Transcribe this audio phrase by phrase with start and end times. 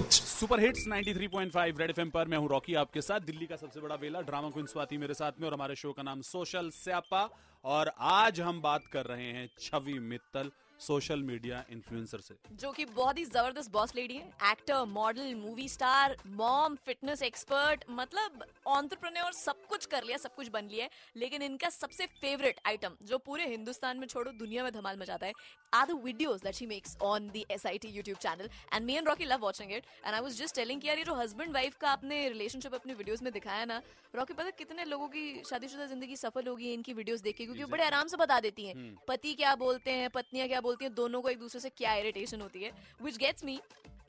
[0.00, 3.94] Super hits 93.5 red FM पर मैं हूँ रॉकी, आपके साथ दिल्ली का सबसे बड़ा
[3.94, 7.22] वेला, ड्रामा क्वीन स्वाति मेरे साथ में और हमारे शो का नाम सोशल स्यापा।
[7.64, 10.50] और आज हम बात कर रहे हैं Chhavi Mittal
[10.80, 15.68] social media influencer से। जो कि बहुत ही ज़बरदस्त बॉस लेडी है actor model movie
[15.68, 21.42] star mom fitness expert मतलब ऑन्टरप्रन्योर सब कुछ कर लिया, सब कुछ बन लिया लेकिन
[21.42, 25.32] इनका सबसे फेवरेट आइटम जो पूरे हिंदुस्तान में छोड़ो, दुनिया में धमाल मचाता है
[25.72, 29.24] are the videos that she makes on the SIT YouTube channel and me and Rocky
[29.24, 31.90] love watching it and I was just telling कि यार, ये जो हस्बैंड वाइफ का
[31.90, 33.80] आपने रिलेशनशिप अपने वीडियोस में दिखाया ना
[34.14, 37.84] रॉकी पता कितने लोगों की शादीशुदा ज़िंदगी सफल होगी, इनकी वीडियोस देख के क्योंकि बड़े
[37.84, 41.28] आराम से बता देती हैं। पति क्या बोलते हैं पत्नियाँ क्या बोलती हैं दोनों को
[41.28, 42.70] एक दूसरे से क्या इरिटेशन होती है?
[43.02, 43.58] Which gets me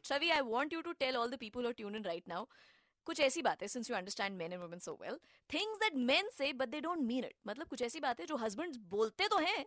[0.04, 2.46] Chhavi I want you to tell all the people और ट्यून इन राइट नाउ
[3.08, 5.18] कुछ ऐसी बातें since you understand men and women so well
[5.50, 8.76] things that men say but they don't mean it मतलब कुछ ऐसी बातें जो husband
[8.92, 9.66] बोलते तो हैं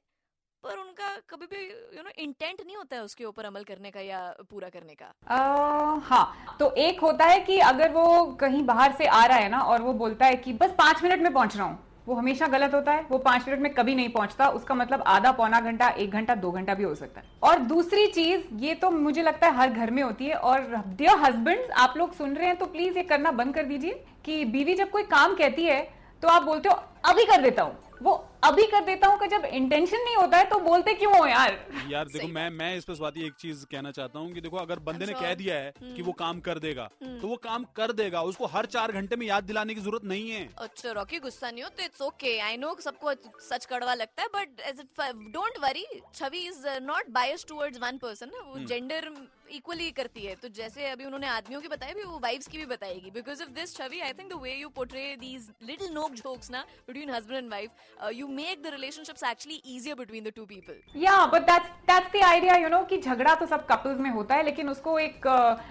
[0.64, 1.58] पर उनका कभी भी
[1.96, 5.06] यू नो इंटेंट नहीं होता है उसके ऊपर अमल करने का या पूरा करने का।
[5.06, 9.48] uh, हाँ तो एक होता है कि अगर वो कहीं बाहर से आ रहा है
[9.48, 12.46] ना और वो बोलता है कि बस पाँच मिनट में पहुँच रहा हूँ। वो हमेशा
[12.46, 15.88] गलत होता है, वो पाँच मिनट में कभी नहीं पहुँचता, उसका मतलब आधा पौना घंटा,
[15.88, 19.46] एक घंटा, दो घंटा भी हो सकता है। और दूसरी चीज़, ये तो मुझे लगता
[19.46, 22.66] है हर घर में होती है, और डियर हस्बैंड आप लोग सुन रहे हैं तो
[22.66, 25.80] प्लीज़ ये करना बंद कर दीजिए कि बीवी जब कोई काम कहती है
[26.22, 28.12] तो आप बोलते हो अभी कर देता हूँ। वो
[28.44, 31.56] अभी कर देता हूँ कि जब इंटेंशन नहीं होता है तो बोलते क्यों हो यार?
[31.90, 34.78] यार देखो मैं मैं इस पर स्वाति एक चीज़ कहना चाहता हूँ कि देखो अगर
[34.88, 37.92] बंदे ने कह दिया है कि वो काम कर देगा हम्म। तो वो काम कर
[37.92, 41.50] देगा। उसको हर चार घंटे में याद दिलाने की ज़रूरत नहीं है। अच्छा रॉकी गुस्सा
[41.50, 41.68] नहीं हो?
[41.70, 43.14] तो इट्स ओके आई नो सबको
[43.48, 47.98] सच कड़वा लगता है but as it don't worry Chhavi is not bias towards one
[47.98, 52.02] person वो जेंडर हम्म। इक्वली करती है। तो जैसे अभी उन्होंने आदमियों की बताया भी
[52.04, 55.04] वो वाइफ्स की भी बताएगी। Because of this Chhavi I think the way you portray
[55.20, 56.64] these little नोक जोक्स ना
[56.98, 60.74] between husband and wife you make the relation relationships actually easier between the two people.
[60.94, 64.34] Yeah, but that's that's the idea, you know, कि झगड़ा तो सब couples में होता
[64.34, 65.26] है लेकिन उसको एक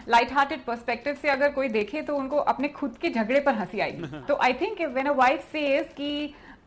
[0.10, 3.80] लाइट हार्टेड पर्सपेक्टिव से अगर कोई देखे तो उनको अपने खुद के झगड़े पर हँसी
[3.80, 6.12] आएगी तो I think when a wife says कि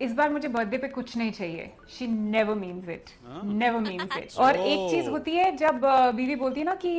[0.01, 3.11] इस बार मुझे बर्थडे पे कुछ नहीं चाहिए। She never means it
[3.45, 5.80] never means it और एक चीज़ होती है जब
[6.17, 6.92] बीवी बोलती है ना कि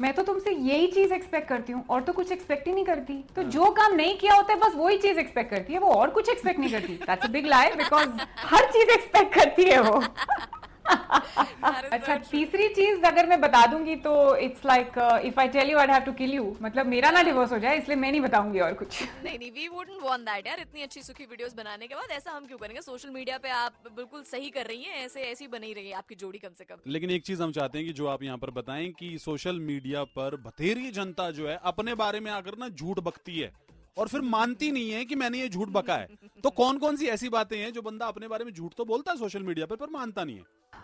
[0.00, 3.14] मैं तो तुमसे यही चीज़ एक्सपेक्ट करती हूँ और तो कुछ एक्सपेक्ट ही नहीं करती।
[3.36, 5.92] तो हाँ। जो काम नहीं किया होता है बस वही चीज़ एक्सपेक्ट करती है वो
[5.94, 8.08] और कुछ एक्सपेक्ट नहीं करती। That's a big lie because
[8.46, 10.02] हर चीज़ एक्सपेक्ट करती है वो.
[10.88, 15.86] अच्छा तीसरी चीज़ अगर मैं बता दूँगी तो it's like if I tell you I
[15.86, 18.74] have to kill you मतलब मेरा ना डिवोर्स हो जाए इसलिए मैं नहीं बताऊँगी और
[18.74, 22.10] कुछ। नहीं नहीं वी वुडंट वांट दैट यार इतनी अच्छी सुखी वीडियोस बनाने के बाद
[22.10, 22.82] ऐसा हम क्यों करेंगे?
[22.82, 26.14] सोशल मीडिया पे आप बिल्कुल सही कर रही हैं ऐसे ऐसी बनी रही है आपकी
[26.14, 28.50] जोड़ी कम से कम। लेकिन एक चीज़ हम चाहते हैं कि जो आप यहाँ पर
[28.60, 33.00] बताएँ कि सोशल मीडिया पर बथेरी जनता जो है अपने बारे में आकर ना झूठ
[33.00, 33.52] बकती है।
[33.98, 36.08] और फिर मानती नहीं है कि मैंने ये झूठ बका है।
[36.44, 39.12] तो कौन कौन सी ऐसी बातें हैं जो बंदा अपने बारे में झूठ तो बोलता
[39.12, 40.42] है सोशल मीडिया पर पर मानता नहीं है?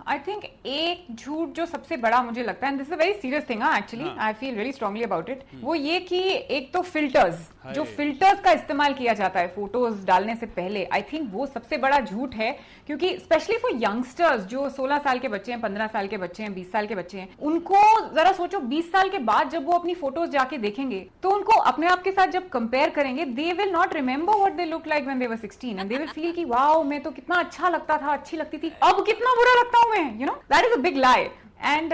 [0.09, 3.63] आई थिंक एक झूठ जो सबसे बड़ा मुझे लगता है this a very serious thing
[3.67, 6.19] actually I feel very strongly about it वो ये कि
[6.57, 11.03] एक तो फिल्टर्स जो फिल्टर्स का इस्तेमाल किया जाता है फ़ोटोज़ डालने से पहले आई
[11.13, 12.51] थिंक वो सबसे बड़ा झूठ है
[12.87, 16.55] क्योंकि स्पेशली फॉर यंगस्टर्स जो 16 साल के बच्चे हैं 15 साल के बच्चे हैं
[16.57, 17.81] 20 साल के बच्चे हैं उनको
[18.15, 21.87] जरा सोचो 20 साल के बाद जब वो अपनी फ़ोटोज़ जाके देखेंगे तो उनको अपने
[21.87, 25.19] आप के साथ जब कंपेयर करेंगे they will not remember what they look like when
[25.19, 28.37] they were sixteen and they will feel की, वाओ, मैं तो कितना अच्छा लगता था, अच्छी
[28.37, 31.25] लगती थी, अब कितना बुरा लगता हूँ मैं you know that is a big lie
[31.63, 31.93] and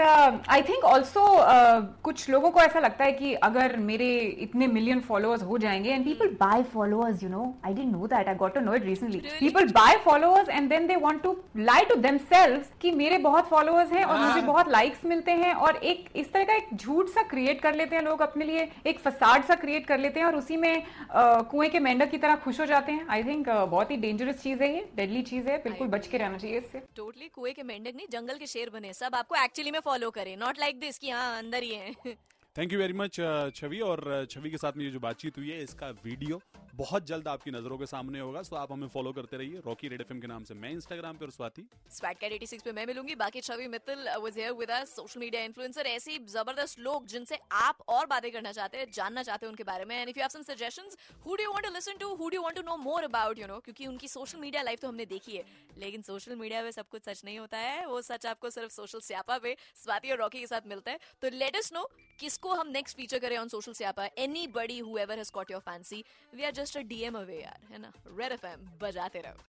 [0.49, 1.37] I think also
[2.03, 6.05] कुछ लोगों को ऐसा लगता है कि अगर मेरे इतने मिलियन फॉलोअर्स हो जाएँगे and
[6.05, 9.19] people buy followers you know I don't know that I got to know it recently
[9.39, 12.19] people buy followers and then they want to lie to them
[12.81, 16.33] कि मेरे बहुत फॉलोअर्स हैं और मुझे हाँ। बहुत लाइक्स मिलते हैं और एक इस
[16.33, 19.55] तरह का एक झूठ सा क्रिएट कर लेते हैं लोग अपने लिए एक फसाड सा
[19.55, 22.65] क्रिएट कर लेते हैं और उसी में uh, कुएँ के मेंढक की तरह खुश हो
[22.65, 25.87] जाते हैं। आई थिंक uh, बहुत ही डेंजरस चीज़ है ये डेडली चीज़ है बिल्कुल
[25.87, 29.15] बच के रहना चाहिए इससे। टोटली कुएँ के मेंढक नहीं जंगल के शेर बने सब
[29.15, 32.15] आपको एक्चुअली में फॉलो करें नॉट लाइक दिस कि हाँ अंदर ही है।
[32.57, 33.15] Thank you very much
[33.55, 36.41] Chhavi और uh, छवि के साथ में ये जो बातचीत हुई है इसका वीडियो
[36.75, 40.01] बहुत जल्द आपकी नज़रों के सामने होगा सो आप हमें फॉलो करते रहिए। रॉकी रेड
[40.01, 43.41] एफएम के नाम से मैं इंस्टाग्राम पे और स्वाति। स्वैटकैट 86 पे मैं मिलूँगी। बाकी
[43.41, 48.05] Chhavi Mittal was here with us social media influencer ऐसी ज़बरदस्त लोग जिनसे आप और
[48.05, 50.43] बातें करना चाहते हैं जानना चाहते हैं उनके बारे में। And if you have some
[50.53, 53.03] suggestions who do you want to listen to who do you want to know more
[53.03, 55.43] about you know क्योंकि उनकी सोशल मीडिया लाइफ तो हमने देखी है।
[55.77, 58.99] लेकिन सोशल मीडिया पे सब कुछ सच नहीं होता है। वो सच आपको सिर्फ़ सोशल
[59.01, 61.89] स्यापा पे स्वाति और रॉकी के साथ मिलता है। तो लेट अस नो
[62.41, 63.85] किसको हम नेक्स्ट फीचर करें ऑन सोशल से
[64.47, 66.03] anybody who has caught your fancy
[66.33, 67.91] we are just a DM away यार, है ना?
[68.17, 69.37] रेड एफएम बजाते रहो।